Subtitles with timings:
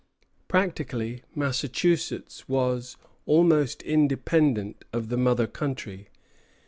[0.47, 6.07] Practically Massachusetts was almost independent of the mother country.